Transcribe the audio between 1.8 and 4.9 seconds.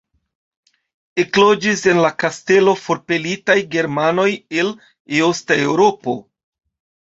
en la kastelo forpelitaj germanoj el